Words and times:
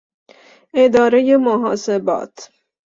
ادارهُ 0.73 1.37
محاسبات 1.37 2.49